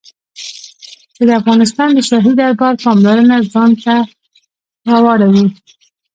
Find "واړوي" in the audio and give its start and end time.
5.05-5.45